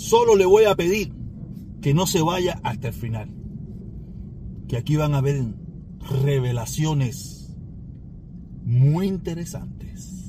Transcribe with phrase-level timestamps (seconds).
[0.00, 1.12] Solo le voy a pedir
[1.82, 3.28] que no se vaya hasta el final.
[4.66, 5.44] Que aquí van a haber
[6.24, 7.54] revelaciones
[8.64, 10.19] muy interesantes.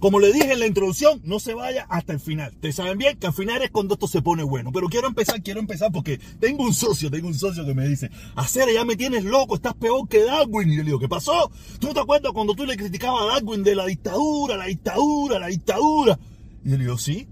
[0.00, 2.52] Como le dije en la introducción, no se vaya hasta el final.
[2.54, 4.72] Ustedes saben bien que al final es cuando esto se pone bueno.
[4.72, 8.10] Pero quiero empezar, quiero empezar porque tengo un socio, tengo un socio que me dice,
[8.34, 10.70] hacer ya me tienes loco, estás peor que Darwin.
[10.70, 11.50] Y yo le digo, ¿qué pasó?
[11.78, 15.48] ¿Tú te acuerdas cuando tú le criticabas a Darwin de la dictadura, la dictadura, la
[15.48, 16.18] dictadura?
[16.64, 17.28] Y yo le digo, sí.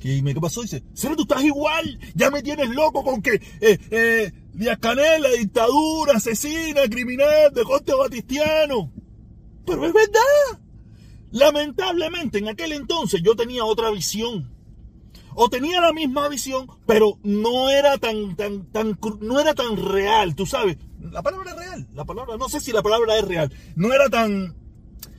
[0.00, 0.62] ¿Qué, ¿Qué pasó?
[0.62, 1.98] dice, ¿será tú estás igual?
[2.14, 7.62] Ya me tienes loco con que eh, eh, Díaz Canel, la dictadura, asesina, criminal, de
[7.62, 8.90] corte batistiano.
[9.66, 10.65] Pero es verdad.
[11.36, 14.50] Lamentablemente en aquel entonces yo tenía otra visión.
[15.34, 20.34] O tenía la misma visión, pero no era tan, tan, tan, no era tan real,
[20.34, 20.78] tú sabes.
[20.98, 23.52] La palabra es real, la palabra, no sé si la palabra es real.
[23.74, 24.56] No era tan,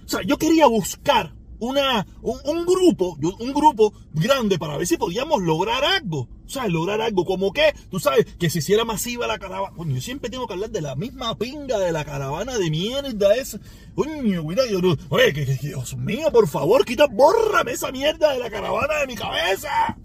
[0.06, 5.44] o sea, yo quería buscar una, un, grupo, un grupo grande para ver si podíamos
[5.44, 6.28] lograr algo.
[6.48, 9.74] Sea, lograr algo como que, tú sabes, que se hiciera masiva la caravana.
[9.76, 13.36] Bueno, yo siempre tengo que hablar de la misma pinga de la caravana de mierda
[13.36, 13.60] esa.
[13.96, 18.50] Coño, cuidado, yo oye, que, Dios mío, por favor, quita, bórrame esa mierda de la
[18.50, 19.98] caravana de mi cabeza.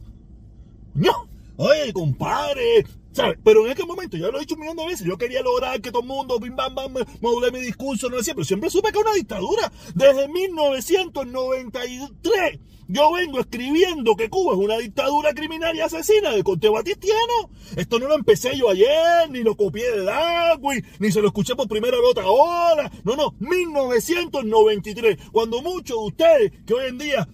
[0.95, 3.39] No, oye, compadre, ¿Sabes?
[3.45, 5.83] Pero en aquel momento, ya lo he dicho un millón de veces, yo quería lograr
[5.83, 8.91] que todo el mundo, bim, bam, bam, module mi discurso, no decía, pero siempre supe
[8.91, 9.71] que una dictadura.
[9.95, 16.71] Desde 1993, yo vengo escribiendo que Cuba es una dictadura criminal y asesina de corte
[16.71, 17.51] batistiano.
[17.77, 21.55] Esto no lo empecé yo ayer, ni lo copié de Darwin, ni se lo escuché
[21.55, 22.91] por primera vez otra hora.
[23.05, 27.29] No, no, 1993, cuando muchos de ustedes que hoy en día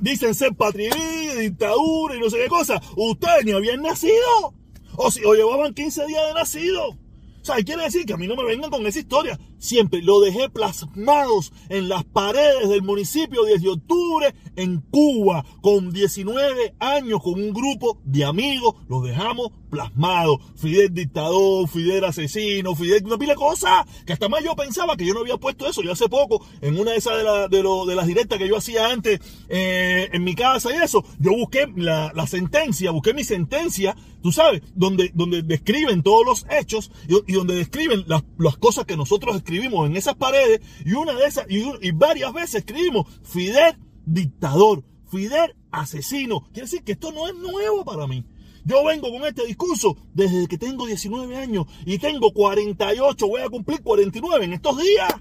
[0.00, 0.94] dicen ser patria
[1.38, 4.61] dictadura y no sé qué cosa, ustedes ni habían nacido.
[4.96, 6.88] O, si, o llevaban 15 días de nacido.
[6.90, 9.38] O sea, quiere decir que a mí no me vengan con esa historia.
[9.62, 15.92] Siempre lo dejé plasmados en las paredes del municipio 10 de octubre en Cuba, con
[15.92, 20.38] 19 años, con un grupo de amigos, los dejamos plasmados.
[20.56, 25.06] Fidel dictador, Fidel asesino, Fidel una pila de cosas, que hasta más yo pensaba que
[25.06, 25.80] yo no había puesto eso.
[25.80, 27.18] Yo hace poco, en una de esas
[27.48, 31.30] de, de, las directas que yo hacía antes eh, en mi casa y eso, yo
[31.36, 37.22] busqué la, sentencia, busqué mi sentencia, tú sabes, donde, donde describen todos los hechos y
[37.26, 41.26] y donde describen las, las, cosas que nosotros escribimos en esas paredes, y una de
[41.26, 46.42] esas, y, varias veces escribimos Fidel dictador, Fidel asesino.
[46.52, 48.24] Quiere decir que esto no es nuevo para mí.
[48.64, 53.48] Yo vengo con este discurso desde que tengo 19 años y tengo 48, voy a
[53.48, 55.12] cumplir 49 en estos días.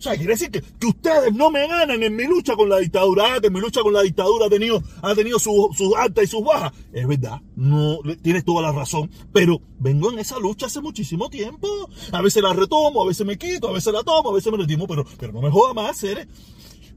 [0.00, 2.78] O sea, quiere decir que, que, ustedes no me ganan en mi lucha con la
[2.78, 6.24] dictadura, ah, que mi lucha con la dictadura ha tenido, ha tenido sus su altas
[6.24, 6.72] y sus bajas.
[6.90, 11.68] Es verdad, no tienes toda la razón, pero vengo en esa lucha hace muchísimo tiempo.
[12.12, 14.56] A veces la retomo, a veces me quito, a veces la tomo, a veces me
[14.56, 16.26] retimo, pero, pero no me joda más, ¿eh?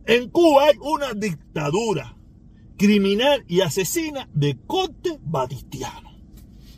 [0.06, 2.16] En Cuba hay una dictadura
[2.78, 6.10] criminal y asesina de corte batistiano,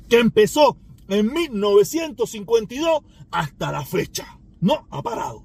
[0.10, 4.40] que empezó en 1952 hasta la fecha.
[4.60, 5.44] No ha parado.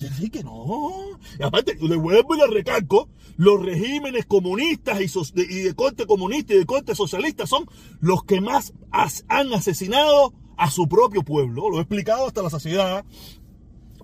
[0.00, 1.18] Quiere que no.
[1.38, 6.58] Y aparte, le vuelvo y le recalco, los regímenes comunistas y, de corte comunista y
[6.58, 7.66] de corte socialista son
[8.00, 11.68] los que más han asesinado a su propio pueblo.
[11.68, 13.04] Lo he explicado hasta la saciedad.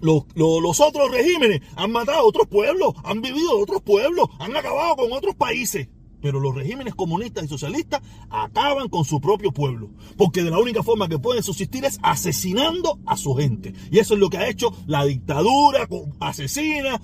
[0.02, 4.54] Los, los, otros regímenes han matado a otros pueblos, han vivido en otros pueblos, han
[4.54, 5.88] acabado con otros países.
[6.20, 9.90] Pero los regímenes comunistas y socialistas acaban con su propio pueblo.
[10.16, 13.74] Porque de la única forma que pueden subsistir es asesinando a su gente.
[13.90, 15.88] Y eso es lo que ha hecho la dictadura
[16.20, 17.00] asesina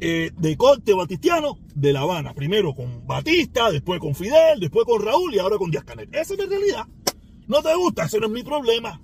[0.00, 2.34] eh, de corte batistiano de La Habana.
[2.34, 6.08] Primero con Batista, después con Fidel, después con Raúl y ahora con Díaz Canel.
[6.12, 6.86] Esa es la realidad.
[7.46, 9.00] No te gusta, ese no es mi problema.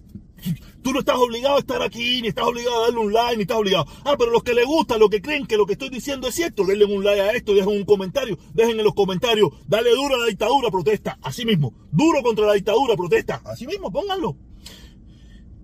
[0.83, 3.43] Tú no estás obligado a estar aquí, ni estás obligado a darle un like, ni
[3.43, 3.87] estás obligado.
[4.05, 6.35] Ah, pero los que les gusta, los que creen que lo que estoy diciendo es
[6.35, 10.17] cierto, denle un like a esto, dejen un comentario, dejen en los comentarios, dale duro
[10.17, 11.73] a la dictadura, protesta, así mismo.
[11.93, 14.37] Duro contra la dictadura, protesta, así mismo, pónganlo.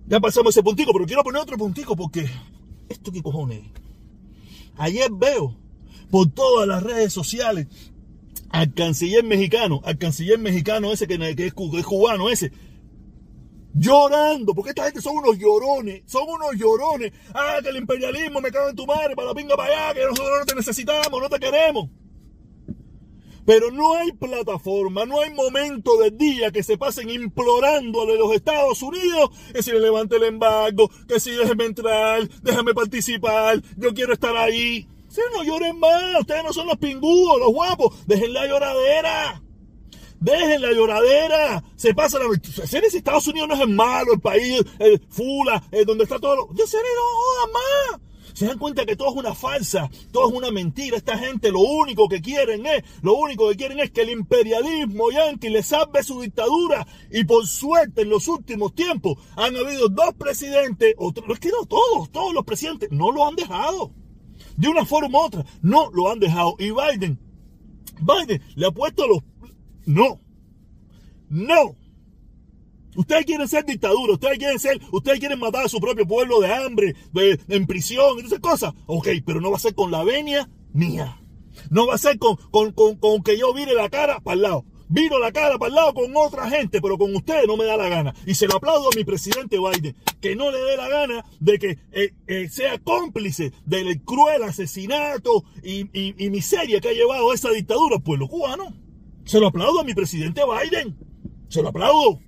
[0.07, 2.27] Ya pasamos ese puntico, pero quiero poner otro puntico porque
[2.87, 3.61] esto qué cojones.
[4.77, 5.55] Ayer veo
[6.09, 7.67] por todas las redes sociales
[8.49, 12.51] al canciller mexicano, al canciller mexicano ese que es cubano ese,
[13.73, 17.11] llorando, porque esta gente son unos llorones, son unos llorones.
[17.33, 20.05] Ah, que el imperialismo me cago en tu madre, para la pinga para allá, que
[20.05, 21.89] nosotros no te necesitamos, no te queremos.
[23.45, 28.35] Pero no hay plataforma, no hay momento del día que se pasen implorando a los
[28.35, 33.93] Estados Unidos que si le levante el embargo, que si déjeme entrar, déjame participar, yo
[33.93, 34.87] quiero estar ahí.
[35.07, 39.41] Si no lloren más, ustedes no son los pingúos, los guapos, dejen la lloradera.
[40.19, 41.63] Dejen la lloradera.
[41.75, 42.25] Se pasa la.
[42.67, 46.35] Seres Estados Unidos no es el malo, el país, el fula, el donde está todo.
[46.35, 46.53] Lo...
[46.53, 48.01] Yo seres no más.
[48.33, 50.95] Se dan cuenta que todo es una falsa, todo es una mentira.
[50.95, 55.11] Esta gente lo único que quieren es, lo único que quieren es que el imperialismo
[55.11, 56.87] yanqui les salve su dictadura.
[57.11, 61.65] Y por suerte en los últimos tiempos han habido dos presidentes, otros, es que no
[61.65, 63.91] todos, todos los presidentes no lo han dejado.
[64.55, 66.55] De una forma u otra, no lo han dejado.
[66.59, 67.19] Y Biden,
[67.99, 69.19] Biden le ha puesto los...
[69.89, 70.19] No,
[71.29, 71.75] no.
[72.95, 76.53] Ustedes quieren ser dictadura, ustedes quieren ser, ustedes quieren matar a su propio pueblo de
[76.53, 78.75] hambre, de, en prisión, y esas cosas.
[78.85, 81.19] Ok, pero no va a ser con la venia mía.
[81.71, 84.41] No va a ser con, con, con, con que yo vire la cara para el
[84.43, 84.65] lado.
[84.89, 87.75] Viro la cara para el lado con otra gente, pero con ustedes no me da
[87.75, 88.13] la gana.
[88.27, 91.57] Y se lo aplaudo a mi presidente Biden, que no le dé la gana de
[91.57, 97.33] que eh, eh, sea cómplice del cruel asesinato y, y, y miseria que ha llevado
[97.33, 98.88] esa dictadura al pueblo cubano.
[99.29, 100.97] Se lo aplaudo a mi presidente Biden.
[101.49, 102.19] Se lo aplaudo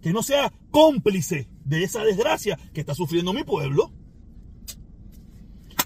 [0.00, 3.90] que no sea cómplice de esa desgracia que está sufriendo mi pueblo.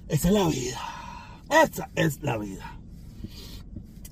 [0.09, 1.43] Esa es la vida.
[1.49, 2.79] Esa es la vida.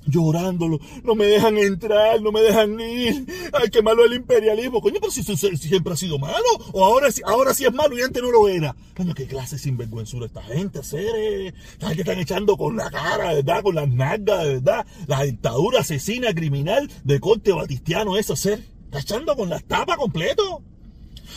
[0.09, 3.27] Llorándolo, no me dejan entrar, no me dejan ir.
[3.53, 4.81] Ay, qué malo el imperialismo.
[4.81, 6.47] Coño, pero si, siempre ha sido malo.
[6.73, 8.75] O ahora, ahora sí es malo y antes no lo era.
[8.97, 11.55] Coño, qué clase sinvergüenzura esta gente, seres.
[11.73, 13.63] Esta que están echando con la cara, ¿verdad?
[13.63, 14.87] Con las nalgas, ¿verdad?
[15.07, 18.61] La dictadura asesina criminal de corte batistiano, eso, ser.
[18.85, 20.63] Está echando con la tapa completo.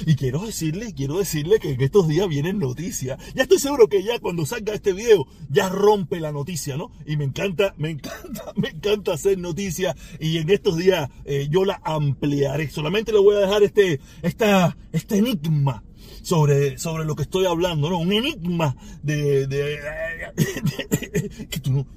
[0.05, 3.19] Y quiero decirle, quiero decirle que en estos días vienen noticias.
[3.35, 6.91] Ya estoy seguro que ya cuando salga este video ya rompe la noticia, ¿no?
[7.05, 9.95] Y me encanta, me encanta, me encanta hacer noticias.
[10.19, 12.69] Y en estos días eh, yo la ampliaré.
[12.69, 15.83] Solamente le voy a dejar este, esta, este enigma
[16.21, 17.99] sobre, sobre lo que estoy hablando, ¿no?
[17.99, 19.47] Un enigma de,
[21.49, 21.87] que tú no,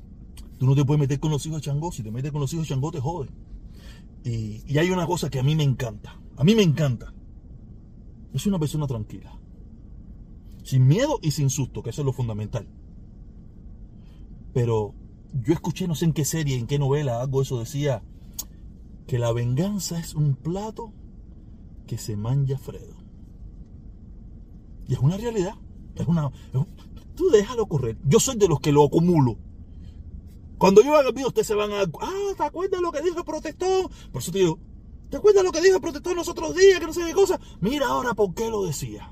[0.59, 1.93] tú no te puedes meter con los hijos de Changó.
[1.93, 3.29] Si te metes con los hijos de Changó te jode.
[4.25, 6.19] Y, hay una cosa que a mí me encanta.
[6.37, 7.13] A mí me encanta.
[8.35, 9.39] Es una persona tranquila.
[10.65, 12.67] Sin miedo y sin susto, que eso es lo fundamental.
[14.53, 14.95] Pero
[15.33, 18.03] yo escuché, no sé en qué serie, en qué novela, algo eso decía,
[19.07, 20.93] que la venganza es un plato
[21.87, 22.97] que se manja Fredo.
[24.89, 25.55] Y es una realidad.
[25.95, 26.31] Es una.
[27.15, 27.97] tú déjalo correr.
[28.05, 29.39] Yo soy de los que lo acumulo.
[30.59, 31.83] Cuando yo haga el video, ustedes se van a.
[31.83, 33.89] Ah, ¿te acuerdas lo que dijo el protestón?
[34.13, 34.59] Por eso te digo,
[35.11, 36.81] ¿te acuerdas lo que dijo el protestón los otros días?
[36.81, 37.41] Que no sé qué cosa.
[37.61, 39.11] Mira ahora por qué lo decía.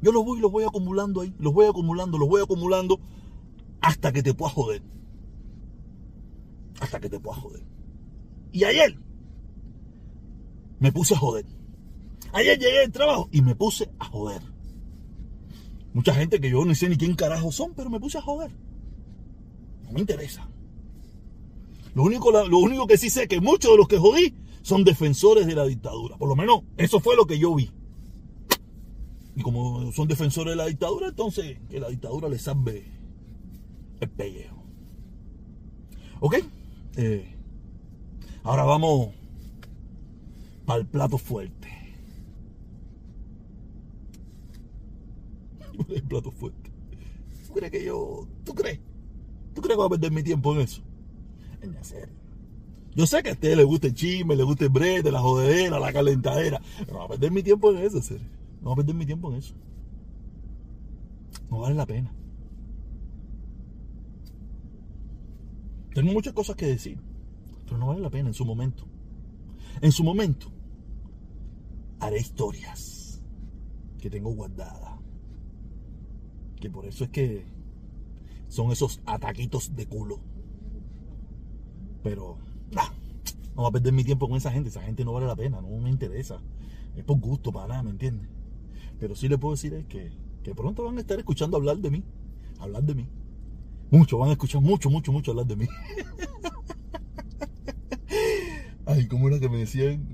[0.00, 3.00] Yo los voy, los voy acumulando ahí, los voy acumulando, los voy acumulando
[3.80, 4.82] hasta que te puedas joder.
[6.80, 7.64] Hasta que te puedas joder.
[8.52, 8.98] Y ayer
[10.78, 11.46] me puse a joder.
[12.32, 14.42] Ayer llegué al trabajo y me puse a joder.
[15.92, 18.50] Mucha gente que yo no sé ni quién carajo son, pero me puse a joder.
[19.84, 20.48] No me interesa.
[21.94, 24.34] Lo único, lo único que sí sé es que muchos de los que jodí
[24.66, 26.16] son defensores de la dictadura.
[26.16, 27.70] Por lo menos eso fue lo que yo vi.
[29.36, 32.84] Y como son defensores de la dictadura, entonces que la dictadura les salve
[34.00, 34.60] el pellejo.
[36.18, 36.38] ¿Ok?
[36.96, 37.32] Eh,
[38.42, 39.10] ahora vamos
[40.64, 41.68] para el plato fuerte.
[45.90, 46.72] el plato fuerte.
[47.46, 48.26] ¿Tú crees que yo...
[48.44, 48.80] ¿Tú crees?
[49.54, 50.82] ¿Tú crees que voy a perder mi tiempo en eso?
[51.62, 52.25] En serio.
[52.96, 55.78] Yo sé que a ustedes les gusta el chisme, les gusta el brete, la jodedera,
[55.78, 56.62] la calentadera.
[56.88, 58.26] No voy a perder mi tiempo en eso, serio.
[58.62, 59.54] No voy a perder mi tiempo en eso.
[61.50, 62.10] No vale la pena.
[65.92, 66.98] Tengo muchas cosas que decir,
[67.66, 68.86] pero no vale la pena en su momento.
[69.82, 70.50] En su momento
[72.00, 73.22] haré historias
[74.00, 74.98] que tengo guardadas.
[76.58, 77.44] Que por eso es que
[78.48, 80.18] son esos ataquitos de culo.
[82.02, 82.38] Pero,
[83.56, 84.68] no voy a perder mi tiempo con esa gente.
[84.68, 86.38] Esa gente no vale la pena, no me interesa.
[86.94, 88.28] Es por gusto, para nada, ¿me entiendes?
[89.00, 91.90] Pero sí le puedo decir es que, que pronto van a estar escuchando hablar de
[91.90, 92.04] mí.
[92.58, 93.08] Hablar de mí.
[93.90, 95.66] Mucho, van a escuchar mucho, mucho, mucho hablar de mí.
[98.84, 100.06] Ay, ¿cómo era que me decían?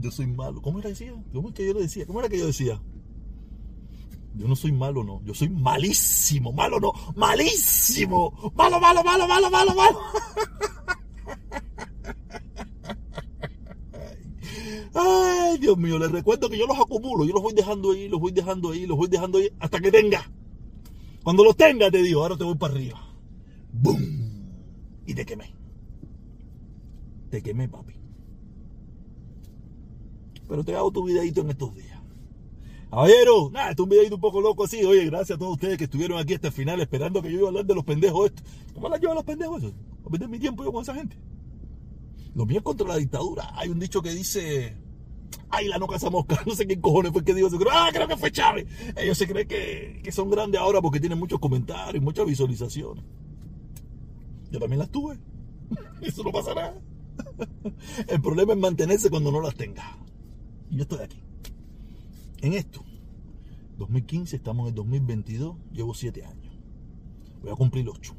[0.00, 0.62] Yo soy malo.
[0.62, 1.12] ¿Cómo era que decía?
[1.34, 2.06] ¿Cómo es que yo le decía?
[2.06, 2.80] ¿Cómo era que yo decía?
[4.34, 5.20] Yo no soy malo, no.
[5.24, 6.52] Yo soy malísimo.
[6.52, 6.92] Malo, no.
[7.16, 8.52] Malísimo.
[8.54, 9.98] Malo, malo, malo, malo, malo, malo.
[14.98, 17.26] Ay, Dios mío, les recuerdo que yo los acumulo.
[17.26, 19.92] Yo los voy dejando ahí, los voy dejando ahí, los voy dejando ahí hasta que
[19.92, 20.30] tenga.
[21.22, 22.98] Cuando los tenga, te digo, ahora te voy para arriba.
[23.72, 23.98] ¡Bum!
[25.06, 25.52] Y te quemé.
[27.30, 27.92] Te quemé, papi.
[30.48, 32.00] Pero te hago tu videito en estos días.
[32.88, 34.82] Caballero, nada, esto es un videito un poco loco así.
[34.82, 37.46] Oye, gracias a todos ustedes que estuvieron aquí hasta el final esperando que yo iba
[37.46, 38.46] a hablar de los pendejos estos.
[38.72, 39.74] ¿Cómo la llevo a los pendejos esos?
[40.06, 41.18] ¿A perder mi tiempo yo con esa gente?
[42.34, 43.50] Lo mío es contra la dictadura.
[43.54, 44.76] Hay un dicho que dice,
[45.50, 46.42] ay, la no mosca.
[46.46, 47.48] No sé qué cojones fue que dijo.
[47.70, 48.66] Ah, creo que fue Chávez.
[48.96, 53.04] Ellos se creen que, que son grandes ahora porque tienen muchos comentarios, muchas visualizaciones.
[54.50, 55.18] Yo también las tuve.
[56.02, 56.80] Eso no pasa nada.
[58.08, 59.98] El problema es mantenerse cuando no las tenga.
[60.70, 61.22] Y yo estoy aquí.
[62.42, 62.84] En esto.
[63.78, 66.54] 2015, estamos en el 2022, llevo 7 años.
[67.42, 68.14] Voy a cumplir 8.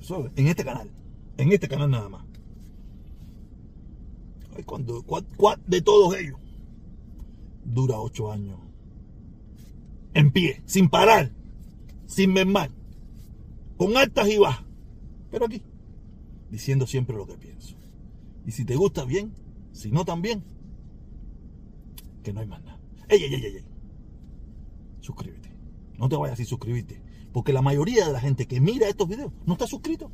[0.00, 0.90] Eso en este canal.
[1.36, 2.24] En este canal nada más.
[4.62, 6.38] Cuando, cuál, cuál de todos ellos
[7.64, 8.58] dura 8 años.
[10.12, 11.32] En pie, sin parar,
[12.06, 12.70] sin mermar,
[13.76, 14.64] con altas y bajas.
[15.30, 15.62] Pero aquí,
[16.50, 17.76] diciendo siempre lo que pienso.
[18.46, 19.34] Y si te gusta bien,
[19.72, 20.44] si no también,
[22.22, 22.78] que no hay más nada.
[23.08, 23.64] Ey, ey, ey, ey.
[25.00, 25.50] Suscríbete.
[25.98, 27.02] No te vayas sin suscribirte.
[27.32, 30.10] Porque la mayoría de la gente que mira estos videos no está suscrito.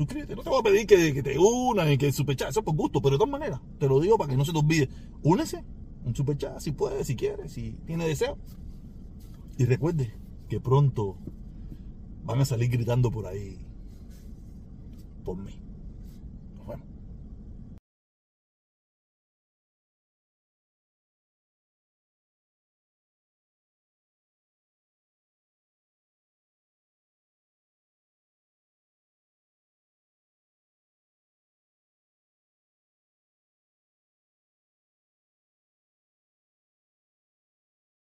[0.00, 0.34] Suscríbete.
[0.34, 2.48] No te voy a pedir que, te unas y que superchat.
[2.48, 3.02] Eso es por gusto.
[3.02, 4.88] Pero de todas maneras, te lo digo para que no se te olvide.
[5.22, 5.62] Únese.
[6.06, 8.38] Un superchat si puede, si quiere, si tiene deseo.
[9.58, 10.14] Y recuerde
[10.48, 11.18] que pronto
[12.24, 13.58] van a salir gritando por ahí
[15.22, 15.52] por mí.